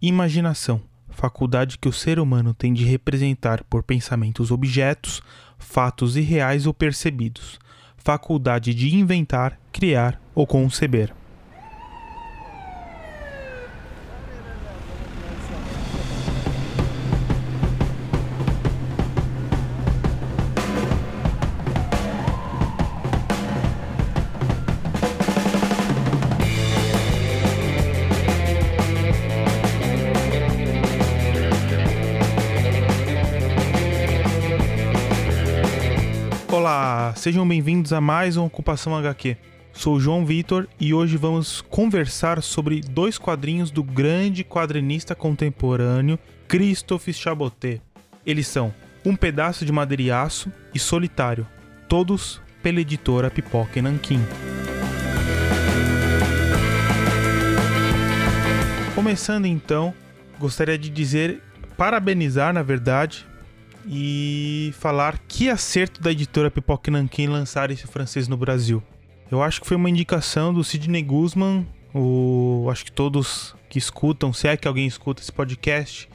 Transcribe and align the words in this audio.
imaginação, 0.00 0.80
faculdade 1.08 1.78
que 1.78 1.88
o 1.88 1.92
ser 1.92 2.20
humano 2.20 2.54
tem 2.54 2.72
de 2.72 2.84
representar 2.84 3.64
por 3.64 3.82
pensamentos 3.82 4.50
objetos, 4.50 5.20
fatos 5.58 6.16
irreais 6.16 6.66
ou 6.66 6.72
percebidos, 6.72 7.58
faculdade 7.96 8.72
de 8.72 8.94
inventar, 8.94 9.58
criar 9.72 10.20
ou 10.34 10.46
conceber. 10.46 11.12
Olá, 36.70 37.14
sejam 37.16 37.48
bem-vindos 37.48 37.94
a 37.94 38.00
mais 38.00 38.36
uma 38.36 38.44
Ocupação 38.44 38.94
HQ. 38.94 39.38
Sou 39.72 39.98
João 39.98 40.26
Vitor 40.26 40.68
e 40.78 40.92
hoje 40.92 41.16
vamos 41.16 41.62
conversar 41.62 42.42
sobre 42.42 42.82
dois 42.82 43.16
quadrinhos 43.16 43.70
do 43.70 43.82
grande 43.82 44.44
quadrinista 44.44 45.14
contemporâneo 45.14 46.18
Christophe 46.46 47.14
Chabotet. 47.14 47.80
Eles 48.26 48.48
são 48.48 48.74
Um 49.02 49.16
Pedaço 49.16 49.64
de 49.64 49.72
Madeira 49.72 50.02
e 50.02 50.10
Aço 50.10 50.52
e 50.74 50.78
Solitário, 50.78 51.46
todos 51.88 52.38
pela 52.62 52.82
editora 52.82 53.30
Pipoca 53.30 53.78
e 53.78 53.80
Nanquim. 53.80 54.20
Começando 58.94 59.46
então, 59.46 59.94
gostaria 60.38 60.76
de 60.76 60.90
dizer, 60.90 61.42
parabenizar 61.78 62.52
na 62.52 62.62
verdade, 62.62 63.26
e 63.90 64.72
falar 64.78 65.18
que 65.26 65.48
acerto 65.48 66.02
da 66.02 66.12
editora 66.12 66.50
Pipoca 66.50 66.90
Nankin 66.90 67.26
lançar 67.26 67.70
esse 67.70 67.86
francês 67.86 68.28
no 68.28 68.36
Brasil. 68.36 68.82
Eu 69.30 69.42
acho 69.42 69.60
que 69.60 69.66
foi 69.66 69.76
uma 69.76 69.88
indicação 69.88 70.52
do 70.52 70.62
Sidney 70.62 71.02
Guzman, 71.02 71.66
o 71.94 72.68
acho 72.70 72.84
que 72.84 72.92
todos 72.92 73.54
que 73.68 73.78
escutam, 73.78 74.32
se 74.32 74.46
é 74.46 74.56
que 74.56 74.68
alguém 74.68 74.86
escuta 74.86 75.22
esse 75.22 75.32
podcast, 75.32 76.08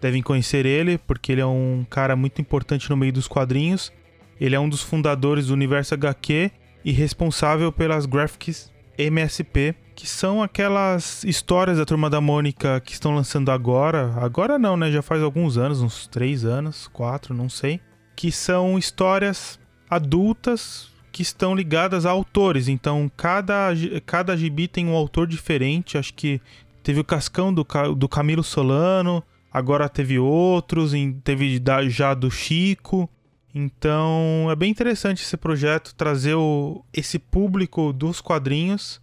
devem 0.00 0.22
conhecer 0.22 0.64
ele, 0.64 0.98
porque 0.98 1.32
ele 1.32 1.40
é 1.40 1.46
um 1.46 1.84
cara 1.88 2.14
muito 2.14 2.40
importante 2.40 2.88
no 2.88 2.96
meio 2.96 3.12
dos 3.12 3.26
quadrinhos. 3.26 3.92
Ele 4.40 4.54
é 4.54 4.60
um 4.60 4.68
dos 4.68 4.82
fundadores 4.82 5.46
do 5.46 5.52
Universo 5.52 5.94
HQ 5.94 6.50
e 6.84 6.92
responsável 6.92 7.72
pelas 7.72 8.06
graphics 8.06 8.72
MSP, 8.96 9.74
que 9.98 10.06
são 10.06 10.40
aquelas 10.40 11.24
histórias 11.24 11.76
da 11.76 11.84
Turma 11.84 12.08
da 12.08 12.20
Mônica 12.20 12.80
que 12.82 12.92
estão 12.92 13.16
lançando 13.16 13.50
agora. 13.50 14.14
Agora 14.18 14.56
não, 14.56 14.76
né? 14.76 14.92
Já 14.92 15.02
faz 15.02 15.20
alguns 15.20 15.58
anos, 15.58 15.82
uns 15.82 16.06
três 16.06 16.44
anos, 16.44 16.86
quatro, 16.86 17.34
não 17.34 17.48
sei. 17.48 17.80
Que 18.14 18.30
são 18.30 18.78
histórias 18.78 19.58
adultas 19.90 20.88
que 21.10 21.20
estão 21.20 21.52
ligadas 21.52 22.06
a 22.06 22.10
autores. 22.10 22.68
Então, 22.68 23.10
cada, 23.16 23.70
cada 24.06 24.36
gibi 24.36 24.68
tem 24.68 24.86
um 24.86 24.94
autor 24.94 25.26
diferente. 25.26 25.98
Acho 25.98 26.14
que 26.14 26.40
teve 26.80 27.00
o 27.00 27.04
Cascão 27.04 27.52
do, 27.52 27.66
do 27.96 28.08
Camilo 28.08 28.44
Solano, 28.44 29.20
agora 29.52 29.88
teve 29.88 30.16
outros, 30.16 30.92
teve 31.24 31.60
já 31.88 32.14
do 32.14 32.30
Chico. 32.30 33.10
Então 33.52 34.46
é 34.48 34.54
bem 34.54 34.70
interessante 34.70 35.24
esse 35.24 35.36
projeto 35.36 35.92
trazer 35.96 36.34
o, 36.34 36.84
esse 36.92 37.18
público 37.18 37.92
dos 37.92 38.20
quadrinhos 38.20 39.00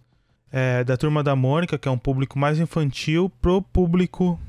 é, 0.56 0.82
da 0.82 0.96
turma 0.96 1.22
da 1.22 1.36
Mônica, 1.36 1.76
que 1.76 1.86
é 1.86 1.90
um 1.90 1.98
público 1.98 2.38
mais 2.38 2.58
infantil, 2.58 3.30
pro 3.42 3.60
público 3.60 4.40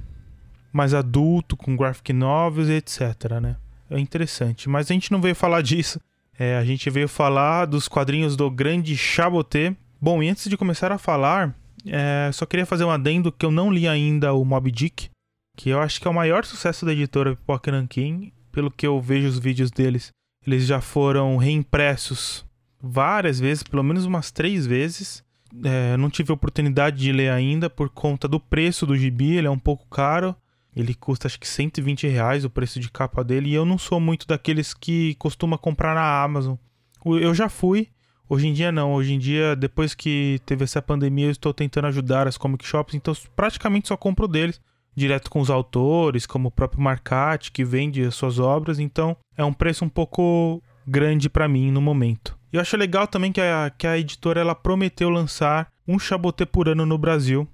mais 0.72 0.94
adulto, 0.94 1.58
com 1.58 1.75
graphic 1.75 2.13
novels 2.13 2.69
e 2.69 2.73
etc. 2.75 3.41
Né? 3.41 3.58
É 3.89 4.00
interessante. 4.00 4.69
Mas 4.69 4.89
a 4.89 4.94
gente 4.94 5.11
não 5.11 5.19
veio 5.19 5.35
falar 5.35 5.61
disso. 5.61 6.00
É, 6.39 6.55
a 6.55 6.63
gente 6.63 6.89
veio 6.89 7.09
falar 7.09 7.66
dos 7.66 7.90
quadrinhos 7.90 8.38
do 8.38 8.50
grande 8.50 8.95
Chaboté. 8.95 9.75
Bom, 10.00 10.23
e 10.23 10.29
antes 10.29 10.50
de 10.50 10.56
começar 10.56 10.94
a 10.94 10.97
falar, 10.97 11.53
é, 11.85 12.29
só 12.31 12.45
queria 12.45 12.66
fazer 12.66 12.85
um 12.85 12.91
adendo 12.91 13.29
que 13.29 13.45
eu 13.45 13.51
não 13.51 13.69
li 13.69 13.85
ainda 13.85 14.34
o 14.34 14.45
Mob 14.45 14.72
Dick, 14.72 15.09
que 15.57 15.72
eu 15.72 15.81
acho 15.81 16.00
que 16.00 16.07
é 16.07 16.12
o 16.12 16.13
maior 16.13 16.45
sucesso 16.45 16.85
da 16.85 16.94
editora 16.94 17.35
Pipoca 17.35 17.69
Nankin 17.69 18.31
pelo 18.50 18.72
que 18.72 18.88
eu 18.88 19.01
vejo 19.01 19.28
os 19.28 19.38
vídeos 19.38 19.69
deles, 19.69 20.12
eles 20.45 20.66
já 20.66 20.79
foram 20.79 21.35
reimpressos 21.35 22.45
várias 22.81 23.39
vezes, 23.39 23.62
pelo 23.62 23.84
menos 23.84 24.06
umas 24.06 24.31
três 24.31 24.66
vezes. 24.66 25.26
É, 25.63 25.97
não 25.97 26.09
tive 26.09 26.31
oportunidade 26.31 26.97
de 26.97 27.12
ler 27.12 27.29
ainda 27.29 27.69
por 27.69 27.90
conta 27.90 28.28
do 28.28 28.40
preço 28.40 28.85
do 28.85 28.97
gibi, 28.97 29.35
ele 29.35 29.47
é 29.47 29.51
um 29.51 29.59
pouco 29.59 29.88
caro. 29.88 30.35
Ele 30.75 30.94
custa 30.94 31.28
acho 31.28 31.40
que 31.40 31.47
120 31.47 32.07
reais 32.07 32.45
o 32.45 32.50
preço 32.50 32.79
de 32.79 32.91
capa 32.91 33.23
dele. 33.23 33.50
E 33.50 33.53
eu 33.53 33.66
não 33.66 33.78
sou 33.78 34.00
muito 34.00 34.28
daqueles 34.28 34.73
que 34.73 35.16
costuma 35.16 35.57
comprar 35.57 35.95
na 35.95 36.22
Amazon. 36.22 36.56
Eu 37.03 37.34
já 37.34 37.50
fui, 37.50 37.88
hoje 38.29 38.47
em 38.47 38.53
dia 38.53 38.72
não. 38.72 38.94
Hoje 38.94 39.13
em 39.13 39.19
dia, 39.19 39.56
depois 39.56 39.95
que 39.95 40.40
teve 40.45 40.63
essa 40.63 40.81
pandemia, 40.81 41.25
eu 41.25 41.31
estou 41.31 41.53
tentando 41.53 41.88
ajudar 41.88 42.28
as 42.28 42.38
comic 42.38 42.63
shops, 42.63 42.94
então 42.94 43.16
praticamente 43.35 43.88
só 43.88 43.97
compro 43.97 44.28
deles 44.28 44.62
direto 44.95 45.29
com 45.29 45.39
os 45.39 45.50
autores, 45.50 46.25
como 46.25 46.47
o 46.47 46.51
próprio 46.51 46.81
Marcati, 46.81 47.51
que 47.51 47.63
vende 47.63 48.03
as 48.03 48.16
suas 48.16 48.39
obras, 48.39 48.79
então 48.79 49.16
é 49.38 49.45
um 49.45 49.53
preço 49.53 49.85
um 49.85 49.89
pouco 49.89 50.62
grande 50.88 51.29
para 51.29 51.47
mim 51.47 51.72
no 51.72 51.79
momento. 51.79 52.37
Eu 52.52 52.62
acho 52.62 52.78
legal 52.78 53.08
também 53.08 53.31
que 53.31 53.41
a, 53.41 53.69
que 53.69 53.85
a 53.85 53.97
editora 53.97 54.40
ela 54.40 54.56
prometeu 54.56 55.09
lançar 55.09 55.69
um 55.88 56.00
Chaboté 56.00 56.46
por 56.46 56.69
ano 56.69 56.85
no 56.85 56.97
Brasil. 56.97 57.47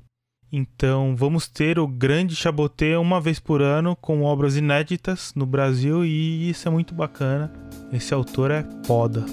Então 0.51 1.15
vamos 1.15 1.47
ter 1.47 1.79
o 1.79 1.87
grande 1.87 2.35
Chaboté 2.35 2.95
uma 2.97 3.19
vez 3.19 3.39
por 3.39 3.61
ano 3.61 3.95
com 3.95 4.21
obras 4.21 4.55
inéditas 4.55 5.33
no 5.35 5.47
Brasil 5.47 6.05
e 6.05 6.49
isso 6.49 6.67
é 6.67 6.71
muito 6.71 6.93
bacana. 6.93 7.51
Esse 7.91 8.13
autor 8.13 8.51
é 8.51 8.63
foda. 8.85 9.25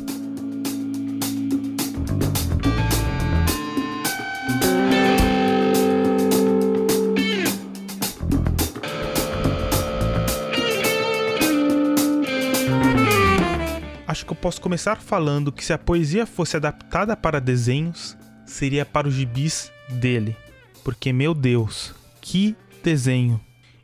Acho 14.20 14.26
que 14.26 14.32
eu 14.32 14.36
posso 14.36 14.60
começar 14.60 14.96
falando 15.00 15.50
que 15.50 15.64
se 15.64 15.72
a 15.72 15.78
poesia 15.78 16.26
fosse 16.26 16.54
adaptada 16.54 17.16
para 17.16 17.40
desenhos, 17.40 18.18
seria 18.44 18.84
para 18.84 19.08
os 19.08 19.14
gibis 19.14 19.72
dele. 19.88 20.36
Porque, 20.84 21.10
meu 21.10 21.32
Deus, 21.32 21.94
que 22.20 22.54
desenho! 22.82 23.40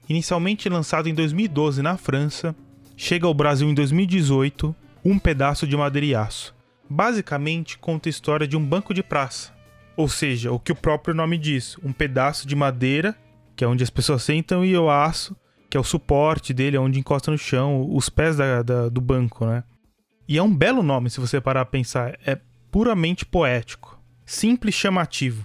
Inicialmente 0.06 0.68
lançado 0.68 1.08
em 1.08 1.14
2012 1.14 1.80
na 1.80 1.96
França, 1.96 2.54
chega 2.98 3.26
ao 3.26 3.32
Brasil 3.32 3.66
em 3.66 3.72
2018 3.72 4.76
Um 5.02 5.18
Pedaço 5.18 5.66
de 5.66 5.74
Madeira 5.74 6.06
e 6.06 6.14
Aço. 6.14 6.54
Basicamente 6.88 7.78
conta 7.78 8.08
a 8.08 8.10
história 8.10 8.46
de 8.46 8.58
um 8.58 8.64
banco 8.64 8.92
de 8.92 9.02
praça. 9.02 9.54
Ou 9.96 10.06
seja, 10.06 10.52
o 10.52 10.60
que 10.60 10.72
o 10.72 10.76
próprio 10.76 11.14
nome 11.14 11.38
diz, 11.38 11.78
um 11.82 11.94
pedaço 11.94 12.46
de 12.46 12.54
madeira, 12.54 13.16
que 13.56 13.64
é 13.64 13.66
onde 13.66 13.82
as 13.82 13.88
pessoas 13.88 14.22
sentam, 14.22 14.62
e 14.62 14.76
o 14.76 14.90
aço, 14.90 15.34
que 15.70 15.78
é 15.78 15.80
o 15.80 15.84
suporte 15.84 16.52
dele, 16.52 16.76
onde 16.76 17.00
encosta 17.00 17.30
no 17.30 17.38
chão, 17.38 17.88
os 17.90 18.10
pés 18.10 18.36
da, 18.36 18.62
da, 18.62 18.88
do 18.90 19.00
banco, 19.00 19.46
né? 19.46 19.64
E 20.28 20.38
é 20.38 20.42
um 20.42 20.54
belo 20.54 20.82
nome 20.82 21.10
se 21.10 21.20
você 21.20 21.40
parar 21.40 21.62
a 21.62 21.66
pensar. 21.66 22.18
É 22.24 22.38
puramente 22.70 23.24
poético, 23.24 23.98
simples 24.24 24.74
chamativo. 24.74 25.44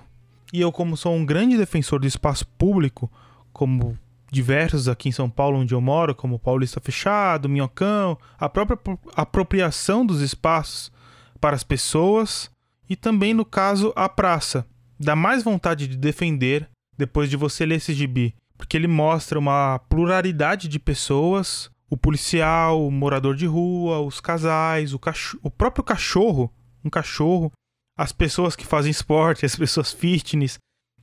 E 0.52 0.59
eu, 0.59 0.72
como 0.72 0.97
sou 0.97 1.16
um 1.16 1.25
grande 1.25 1.58
defensor 1.58 2.00
do 2.00 2.08
espaço 2.08 2.46
público, 2.58 3.09
como 3.53 3.97
diversos 4.31 4.88
aqui 4.88 5.09
em 5.09 5.12
São 5.12 5.30
Paulo, 5.30 5.59
onde 5.59 5.74
eu 5.74 5.81
moro, 5.81 6.16
como 6.16 6.40
Paulista 6.40 6.80
Fechado, 6.80 7.50
Minhocão, 7.50 8.18
a 8.40 8.50
própria 8.50 8.80
apropriação 9.16 10.06
dos 10.06 10.22
espaços 10.22 10.91
para 11.40 11.56
as 11.56 11.64
pessoas 11.64 12.50
e 12.90 12.96
também, 12.96 13.34
no 13.34 13.46
caso, 13.46 13.94
a 13.96 14.09
praça. 14.09 14.66
Dá 15.00 15.16
mais 15.16 15.44
vontade 15.44 15.88
de 15.88 15.97
defender 15.97 16.70
depois 16.97 17.30
de 17.30 17.36
você 17.36 17.66
ler 17.66 17.75
esse 17.75 17.94
gibi, 17.94 18.36
porque 18.58 18.78
ele 18.78 18.88
mostra 18.88 19.40
uma 19.40 19.79
pluralidade 19.90 20.67
de 20.67 20.79
pessoas, 20.79 21.70
o 21.91 21.97
policial, 21.97 22.88
o 22.88 22.90
morador 22.90 23.35
de 23.35 23.46
rua, 23.46 23.99
os 23.99 24.22
casais, 24.22 24.93
o, 24.93 24.99
o 25.43 25.52
próprio 25.52 25.84
cachorro, 25.84 26.49
um 26.85 26.90
cachorro, 26.90 27.52
as 27.97 28.14
pessoas 28.14 28.55
que 28.55 28.66
fazem 28.66 28.90
esporte, 28.90 29.43
as 29.46 29.58
pessoas 29.58 29.91
fitness, 29.91 30.58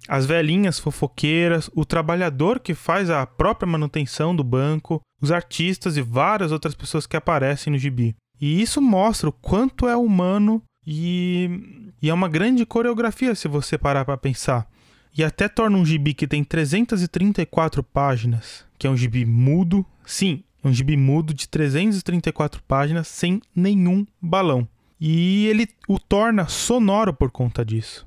as 0.09 0.25
velhinhas 0.25 0.79
fofoqueiras, 0.79 1.69
o 1.75 1.85
trabalhador 1.85 2.59
que 2.59 2.73
faz 2.73 3.11
a 3.11 3.27
própria 3.27 3.71
manutenção 3.71 4.35
do 4.35 4.43
banco, 4.43 5.03
os 5.21 5.31
artistas 5.31 5.99
e 5.99 6.01
várias 6.01 6.53
outras 6.53 6.75
pessoas 6.75 7.07
que 7.07 7.19
aparecem 7.19 7.71
no 7.71 7.79
gibi. 7.79 8.17
E 8.41 8.63
isso 8.63 8.81
mostra 8.81 9.29
o 9.29 9.33
quanto 9.33 9.87
é 9.87 9.97
humano 9.97 10.63
e, 10.87 11.91
e 12.01 12.09
é 12.09 12.15
uma 12.15 12.31
grande 12.31 12.65
coreografia 12.65 13.35
se 13.35 13.47
você 13.47 13.77
parar 13.77 14.07
para 14.07 14.17
pensar. 14.17 14.67
E 15.15 15.23
até 15.23 15.49
torna 15.49 15.77
um 15.77 15.85
gibi 15.85 16.15
que 16.15 16.27
tem 16.27 16.43
334 16.43 17.83
páginas, 17.83 18.65
que 18.79 18.87
é 18.87 18.91
um 18.91 18.97
gibi 18.97 19.27
mudo. 19.27 19.85
Sim, 20.07 20.45
um 20.63 20.73
gibi 20.73 20.97
mudo 20.97 21.33
de 21.33 21.49
334 21.49 22.63
páginas 22.63 23.09
sem 23.09 23.41
nenhum 23.55 24.07
balão. 24.21 24.67
E 25.01 25.47
ele 25.47 25.69
o 25.87 25.99
torna 25.99 26.49
sonoro 26.49 27.13
por 27.13 27.31
conta 27.31 27.65
disso. 27.65 28.07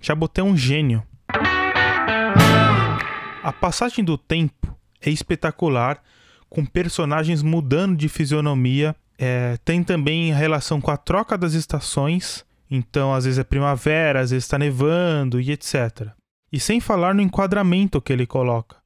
Jabotê 0.00 0.40
é 0.40 0.44
um 0.44 0.56
gênio. 0.56 1.02
A 3.42 3.52
passagem 3.52 4.04
do 4.04 4.18
tempo 4.18 4.76
é 5.00 5.08
espetacular, 5.08 6.02
com 6.50 6.64
personagens 6.66 7.42
mudando 7.42 7.96
de 7.96 8.08
fisionomia. 8.08 8.94
É, 9.18 9.56
tem 9.64 9.82
também 9.82 10.32
relação 10.32 10.80
com 10.80 10.90
a 10.90 10.96
troca 10.96 11.38
das 11.38 11.54
estações, 11.54 12.44
então 12.70 13.14
às 13.14 13.24
vezes 13.24 13.38
é 13.38 13.44
primavera, 13.44 14.20
às 14.20 14.30
vezes 14.30 14.44
está 14.44 14.58
nevando 14.58 15.40
e 15.40 15.50
etc. 15.50 16.08
E 16.52 16.60
sem 16.60 16.80
falar 16.80 17.14
no 17.14 17.22
enquadramento 17.22 18.00
que 18.00 18.12
ele 18.12 18.26
coloca. 18.26 18.76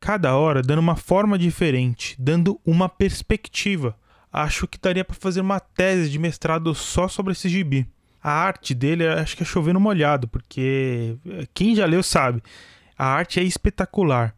Cada 0.00 0.36
hora 0.36 0.62
dando 0.62 0.78
uma 0.78 0.96
forma 0.96 1.38
diferente, 1.38 2.16
dando 2.18 2.60
uma 2.64 2.88
perspectiva. 2.88 3.96
Acho 4.32 4.68
que 4.68 4.78
daria 4.78 5.04
para 5.04 5.16
fazer 5.16 5.40
uma 5.40 5.58
tese 5.58 6.10
de 6.10 6.18
mestrado 6.18 6.74
só 6.74 7.08
sobre 7.08 7.32
esse 7.32 7.48
gibi. 7.48 7.86
A 8.22 8.30
arte 8.30 8.74
dele, 8.74 9.06
acho 9.06 9.36
que 9.36 9.42
é 9.42 9.46
chovendo 9.46 9.80
molhado, 9.80 10.28
porque 10.28 11.16
quem 11.54 11.74
já 11.74 11.86
leu 11.86 12.02
sabe. 12.02 12.42
A 12.96 13.06
arte 13.06 13.40
é 13.40 13.42
espetacular. 13.42 14.34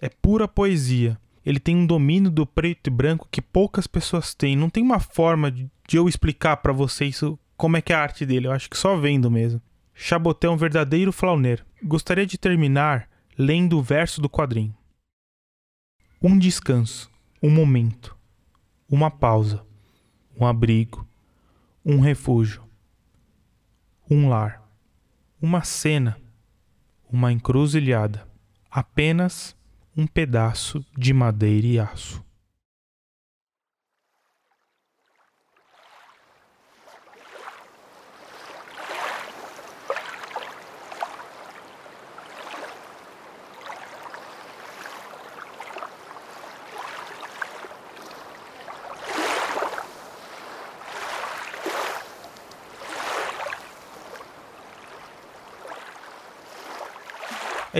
É 0.00 0.08
pura 0.08 0.48
poesia. 0.48 1.18
Ele 1.44 1.58
tem 1.58 1.76
um 1.76 1.86
domínio 1.86 2.30
do 2.30 2.46
preto 2.46 2.88
e 2.88 2.90
branco 2.90 3.28
que 3.30 3.40
poucas 3.40 3.86
pessoas 3.86 4.34
têm. 4.34 4.56
Não 4.56 4.68
tem 4.68 4.82
uma 4.82 5.00
forma 5.00 5.50
de 5.50 5.68
eu 5.92 6.08
explicar 6.08 6.58
para 6.58 6.72
vocês 6.72 7.20
como 7.56 7.76
é 7.76 7.80
que 7.80 7.92
é 7.92 7.96
a 7.96 8.02
arte 8.02 8.26
dele. 8.26 8.46
Eu 8.46 8.52
acho 8.52 8.68
que 8.68 8.76
só 8.76 8.96
vendo 8.96 9.30
mesmo. 9.30 9.60
Chaboté 9.94 10.46
é 10.46 10.50
um 10.50 10.56
verdadeiro 10.56 11.12
flauner. 11.12 11.64
Gostaria 11.82 12.26
de 12.26 12.38
terminar 12.38 13.08
lendo 13.38 13.78
o 13.78 13.82
verso 13.82 14.20
do 14.20 14.28
quadrinho. 14.28 14.74
Um 16.22 16.38
descanso, 16.38 17.10
um 17.42 17.48
momento, 17.48 18.14
uma 18.86 19.10
pausa, 19.10 19.64
um 20.38 20.44
abrigo, 20.46 21.08
um 21.82 21.98
refúgio, 21.98 22.62
um 24.10 24.28
lar, 24.28 24.62
uma 25.40 25.64
cena, 25.64 26.20
uma 27.10 27.32
encruzilhada, 27.32 28.28
apenas 28.70 29.56
um 29.96 30.06
pedaço 30.06 30.84
de 30.94 31.14
madeira 31.14 31.66
e 31.66 31.78
aço. 31.78 32.22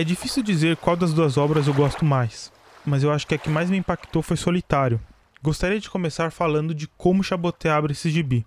É 0.01 0.03
difícil 0.03 0.41
dizer 0.41 0.77
qual 0.77 0.95
das 0.95 1.13
duas 1.13 1.37
obras 1.37 1.67
eu 1.67 1.75
gosto 1.75 2.03
mais, 2.03 2.51
mas 2.83 3.03
eu 3.03 3.11
acho 3.11 3.27
que 3.27 3.35
a 3.35 3.37
que 3.37 3.51
mais 3.51 3.69
me 3.69 3.77
impactou 3.77 4.23
foi 4.23 4.35
Solitário. 4.35 4.99
Gostaria 5.43 5.79
de 5.79 5.91
começar 5.91 6.31
falando 6.31 6.73
de 6.73 6.87
como 6.97 7.23
Chaboté 7.23 7.69
abre 7.69 7.91
esse 7.91 8.09
gibi, 8.09 8.43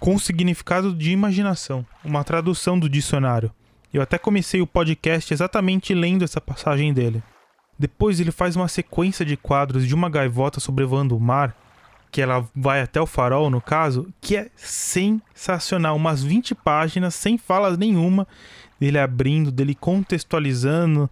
com 0.00 0.14
o 0.14 0.18
significado 0.18 0.94
de 0.94 1.10
imaginação, 1.10 1.84
uma 2.02 2.24
tradução 2.24 2.78
do 2.78 2.88
dicionário. 2.88 3.52
Eu 3.92 4.00
até 4.00 4.16
comecei 4.16 4.62
o 4.62 4.66
podcast 4.66 5.34
exatamente 5.34 5.92
lendo 5.92 6.24
essa 6.24 6.40
passagem 6.40 6.94
dele. 6.94 7.22
Depois 7.78 8.18
ele 8.18 8.32
faz 8.32 8.56
uma 8.56 8.66
sequência 8.66 9.22
de 9.22 9.36
quadros 9.36 9.86
de 9.86 9.94
uma 9.94 10.08
gaivota 10.08 10.60
sobrevoando 10.60 11.14
o 11.14 11.20
mar, 11.20 11.54
que 12.10 12.20
ela 12.20 12.48
vai 12.54 12.80
até 12.80 13.00
o 13.00 13.06
farol 13.06 13.50
no 13.50 13.60
caso, 13.60 14.08
que 14.20 14.36
é 14.36 14.48
sensacional, 14.56 15.96
umas 15.96 16.22
20 16.22 16.54
páginas 16.54 17.14
sem 17.14 17.36
falas 17.36 17.76
nenhuma 17.76 18.26
dele 18.78 18.98
abrindo, 18.98 19.50
dele 19.50 19.74
contextualizando, 19.74 21.10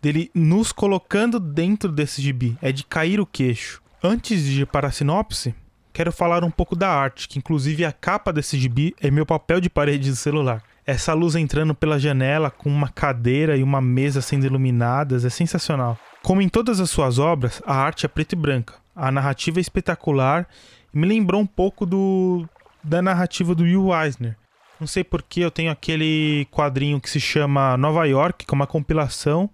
dele 0.00 0.30
nos 0.34 0.72
colocando 0.72 1.40
dentro 1.40 1.90
desse 1.90 2.20
gibi. 2.20 2.56
É 2.60 2.70
de 2.70 2.84
cair 2.84 3.20
o 3.20 3.26
queixo. 3.26 3.82
Antes 4.02 4.42
de 4.44 4.62
ir 4.62 4.66
para 4.66 4.88
a 4.88 4.92
sinopse, 4.92 5.54
quero 5.92 6.12
falar 6.12 6.44
um 6.44 6.50
pouco 6.50 6.76
da 6.76 6.88
arte, 6.88 7.28
que 7.28 7.38
inclusive 7.38 7.84
a 7.84 7.92
capa 7.92 8.32
desse 8.32 8.58
gibi 8.58 8.94
é 9.00 9.10
meu 9.10 9.26
papel 9.26 9.60
de 9.60 9.70
parede 9.70 10.10
do 10.10 10.16
celular. 10.16 10.62
Essa 10.86 11.12
luz 11.14 11.34
entrando 11.34 11.74
pela 11.74 11.98
janela 11.98 12.50
com 12.50 12.68
uma 12.68 12.88
cadeira 12.88 13.56
e 13.56 13.62
uma 13.62 13.80
mesa 13.80 14.20
sendo 14.20 14.46
iluminadas 14.46 15.24
é 15.24 15.30
sensacional. 15.30 15.98
Como 16.22 16.40
em 16.40 16.48
todas 16.48 16.78
as 16.78 16.90
suas 16.90 17.18
obras, 17.18 17.60
a 17.66 17.74
arte 17.74 18.06
é 18.06 18.08
preta 18.08 18.34
e 18.34 18.38
branca. 18.38 18.74
A 18.96 19.12
narrativa 19.12 19.58
é 19.58 19.60
espetacular 19.60 20.48
me 20.96 21.06
lembrou 21.06 21.42
um 21.42 21.46
pouco 21.46 21.84
do 21.84 22.48
da 22.82 23.02
narrativa 23.02 23.54
do 23.54 23.64
Will 23.64 23.92
Eisner, 23.92 24.36
não 24.80 24.86
sei 24.86 25.02
porque 25.02 25.40
eu 25.40 25.50
tenho 25.50 25.70
aquele 25.70 26.46
quadrinho 26.50 27.00
que 27.00 27.10
se 27.10 27.20
chama 27.20 27.76
Nova 27.76 28.06
York, 28.06 28.46
que 28.46 28.54
é 28.54 28.56
uma 28.56 28.66
compilação 28.66 29.50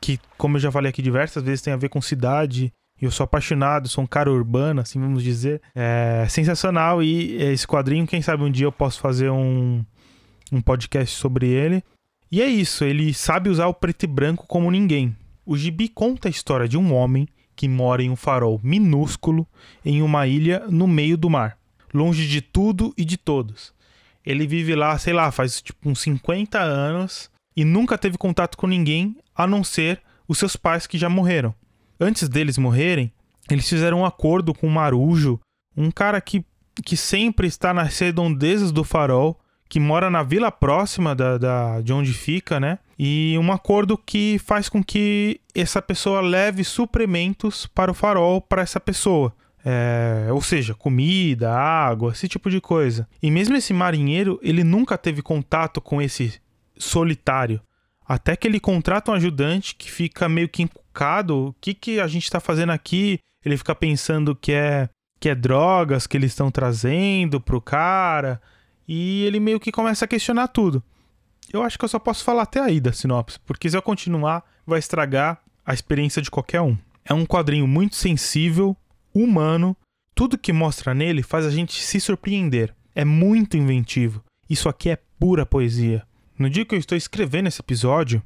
que, 0.00 0.18
como 0.36 0.56
eu 0.56 0.60
já 0.60 0.72
falei 0.72 0.88
aqui 0.90 1.02
diversas 1.02 1.42
vezes, 1.42 1.62
tem 1.62 1.72
a 1.72 1.76
ver 1.76 1.88
com 1.88 2.00
cidade. 2.00 2.72
E 3.00 3.04
eu 3.04 3.10
sou 3.10 3.24
apaixonado, 3.24 3.88
sou 3.88 4.02
um 4.02 4.06
cara 4.06 4.30
urbano, 4.30 4.80
assim 4.80 4.98
vamos 4.98 5.22
dizer. 5.22 5.60
É 5.74 6.26
sensacional 6.28 7.02
e 7.02 7.36
esse 7.42 7.66
quadrinho, 7.66 8.06
quem 8.06 8.22
sabe 8.22 8.42
um 8.42 8.50
dia 8.50 8.66
eu 8.66 8.72
posso 8.72 9.00
fazer 9.00 9.30
um, 9.30 9.84
um 10.50 10.60
podcast 10.60 11.14
sobre 11.16 11.48
ele. 11.48 11.84
E 12.30 12.40
é 12.40 12.46
isso, 12.46 12.84
ele 12.84 13.12
sabe 13.12 13.50
usar 13.50 13.66
o 13.66 13.74
preto 13.74 14.04
e 14.04 14.06
branco 14.06 14.46
como 14.46 14.70
ninguém. 14.70 15.14
O 15.44 15.56
Gibi 15.56 15.88
conta 15.88 16.28
a 16.28 16.30
história 16.30 16.66
de 16.66 16.78
um 16.78 16.94
homem 16.94 17.28
que 17.62 17.68
mora 17.68 18.02
em 18.02 18.10
um 18.10 18.16
farol 18.16 18.58
minúsculo 18.60 19.46
em 19.84 20.02
uma 20.02 20.26
ilha 20.26 20.64
no 20.68 20.88
meio 20.88 21.16
do 21.16 21.30
mar, 21.30 21.56
longe 21.94 22.26
de 22.26 22.40
tudo 22.40 22.92
e 22.98 23.04
de 23.04 23.16
todos. 23.16 23.72
Ele 24.26 24.48
vive 24.48 24.74
lá, 24.74 24.98
sei 24.98 25.12
lá, 25.12 25.30
faz 25.30 25.62
tipo 25.62 25.88
uns 25.88 26.00
50 26.00 26.58
anos 26.58 27.30
e 27.56 27.64
nunca 27.64 27.96
teve 27.96 28.18
contato 28.18 28.58
com 28.58 28.66
ninguém 28.66 29.16
a 29.32 29.46
não 29.46 29.62
ser 29.62 30.02
os 30.26 30.38
seus 30.38 30.56
pais 30.56 30.88
que 30.88 30.98
já 30.98 31.08
morreram. 31.08 31.54
Antes 32.00 32.28
deles 32.28 32.58
morrerem, 32.58 33.12
eles 33.48 33.68
fizeram 33.68 34.00
um 34.00 34.04
acordo 34.04 34.52
com 34.52 34.66
o 34.66 34.70
Marujo, 34.70 35.38
um 35.76 35.92
cara 35.92 36.20
que, 36.20 36.44
que 36.84 36.96
sempre 36.96 37.46
está 37.46 37.72
nas 37.72 37.96
redondezas 37.96 38.72
do 38.72 38.82
farol, 38.82 39.38
que 39.68 39.78
mora 39.78 40.10
na 40.10 40.24
vila 40.24 40.50
próxima 40.50 41.14
da, 41.14 41.38
da, 41.38 41.80
de 41.80 41.92
onde 41.92 42.12
fica, 42.12 42.58
né? 42.58 42.80
E 43.04 43.36
um 43.36 43.50
acordo 43.50 43.98
que 43.98 44.38
faz 44.38 44.68
com 44.68 44.80
que 44.80 45.40
essa 45.52 45.82
pessoa 45.82 46.20
leve 46.20 46.62
suprimentos 46.62 47.66
para 47.66 47.90
o 47.90 47.94
farol 47.94 48.40
para 48.40 48.62
essa 48.62 48.78
pessoa. 48.78 49.34
É, 49.64 50.28
ou 50.30 50.40
seja, 50.40 50.72
comida, 50.72 51.52
água, 51.52 52.12
esse 52.12 52.28
tipo 52.28 52.48
de 52.48 52.60
coisa. 52.60 53.08
E 53.20 53.28
mesmo 53.28 53.56
esse 53.56 53.72
marinheiro, 53.72 54.38
ele 54.40 54.62
nunca 54.62 54.96
teve 54.96 55.20
contato 55.20 55.80
com 55.80 56.00
esse 56.00 56.40
solitário. 56.78 57.60
Até 58.06 58.36
que 58.36 58.46
ele 58.46 58.60
contrata 58.60 59.10
um 59.10 59.14
ajudante 59.14 59.74
que 59.74 59.90
fica 59.90 60.28
meio 60.28 60.48
que 60.48 60.62
encucado. 60.62 61.48
O 61.48 61.54
que, 61.60 61.74
que 61.74 61.98
a 61.98 62.06
gente 62.06 62.22
está 62.22 62.38
fazendo 62.38 62.70
aqui? 62.70 63.18
Ele 63.44 63.56
fica 63.56 63.74
pensando 63.74 64.36
que 64.36 64.52
é, 64.52 64.88
que 65.18 65.28
é 65.28 65.34
drogas 65.34 66.06
que 66.06 66.16
eles 66.16 66.30
estão 66.30 66.52
trazendo 66.52 67.40
pro 67.40 67.60
cara. 67.60 68.40
E 68.86 69.24
ele 69.24 69.40
meio 69.40 69.58
que 69.58 69.72
começa 69.72 70.04
a 70.04 70.08
questionar 70.08 70.46
tudo. 70.46 70.84
Eu 71.52 71.62
acho 71.62 71.78
que 71.78 71.84
eu 71.84 71.88
só 71.88 71.98
posso 71.98 72.24
falar 72.24 72.42
até 72.42 72.60
aí 72.60 72.80
da 72.80 72.92
sinopse, 72.92 73.38
porque 73.46 73.70
se 73.70 73.76
eu 73.76 73.82
continuar, 73.82 74.44
vai 74.66 74.78
estragar 74.78 75.40
a 75.64 75.72
experiência 75.72 76.20
de 76.20 76.30
qualquer 76.30 76.60
um. 76.60 76.76
É 77.04 77.14
um 77.14 77.24
quadrinho 77.24 77.66
muito 77.66 77.96
sensível, 77.96 78.76
humano, 79.14 79.76
tudo 80.14 80.38
que 80.38 80.52
mostra 80.52 80.94
nele 80.94 81.22
faz 81.22 81.44
a 81.44 81.50
gente 81.50 81.82
se 81.82 82.00
surpreender. 82.00 82.74
É 82.94 83.04
muito 83.04 83.56
inventivo. 83.56 84.22
Isso 84.48 84.68
aqui 84.68 84.90
é 84.90 84.98
pura 85.18 85.46
poesia. 85.46 86.02
No 86.38 86.50
dia 86.50 86.64
que 86.64 86.74
eu 86.74 86.78
estou 86.78 86.96
escrevendo 86.96 87.48
esse 87.48 87.60
episódio, 87.60 88.22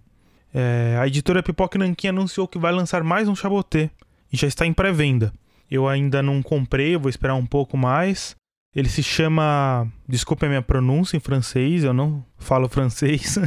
é, 0.52 0.96
a 1.00 1.06
editora 1.06 1.42
Pipoca 1.42 1.78
Nanquim 1.78 2.08
anunciou 2.08 2.49
que 2.49 2.58
vai 2.58 2.73
lançar 2.73 3.02
mais 3.02 3.28
um 3.28 3.35
Chaboté 3.35 3.90
e 4.32 4.37
já 4.37 4.46
está 4.46 4.66
em 4.66 4.73
pré-venda. 4.73 5.32
Eu 5.70 5.88
ainda 5.88 6.23
não 6.23 6.42
comprei, 6.42 6.96
vou 6.96 7.11
esperar 7.11 7.35
um 7.35 7.46
pouco 7.46 7.76
mais. 7.76 8.35
Ele 8.76 8.90
se 8.90 9.02
chama. 9.02 9.90
Desculpe 10.06 10.45
a 10.45 10.49
minha 10.50 10.62
pronúncia 10.62 11.16
em 11.16 11.21
francês, 11.21 11.83
eu 11.83 11.95
não 11.95 12.23
falo 12.37 12.68
francês. 12.68 13.38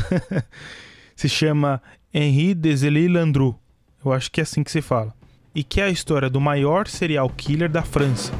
se 1.15 1.29
chama 1.29 1.79
Henri 2.11 2.55
Desilets 2.55 3.11
Landru. 3.11 3.55
Eu 4.03 4.11
acho 4.11 4.31
que 4.31 4.41
é 4.41 4.43
assim 4.43 4.63
que 4.63 4.71
se 4.71 4.81
fala 4.81 5.13
e 5.53 5.63
que 5.63 5.81
é 5.81 5.83
a 5.83 5.89
história 5.89 6.29
do 6.29 6.39
maior 6.39 6.87
serial 6.87 7.29
killer 7.29 7.69
da 7.69 7.83
França. 7.83 8.33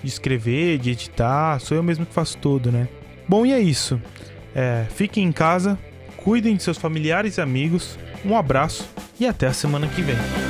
de 0.02 0.08
escrever, 0.08 0.78
de 0.78 0.90
editar. 0.90 1.60
Sou 1.60 1.76
eu 1.76 1.82
mesmo 1.82 2.06
que 2.06 2.14
faço 2.14 2.38
tudo, 2.38 2.72
né? 2.72 2.88
Bom, 3.28 3.44
e 3.44 3.52
é 3.52 3.60
isso. 3.60 4.00
É, 4.54 4.86
fiquem 4.94 5.24
em 5.24 5.32
casa, 5.32 5.78
cuidem 6.16 6.56
de 6.56 6.62
seus 6.62 6.78
familiares 6.78 7.36
e 7.36 7.40
amigos. 7.40 7.98
Um 8.24 8.36
abraço 8.36 8.88
e 9.20 9.26
até 9.26 9.46
a 9.46 9.52
semana 9.52 9.86
que 9.86 10.02
vem. 10.02 10.45